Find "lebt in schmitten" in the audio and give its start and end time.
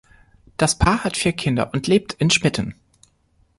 1.85-2.73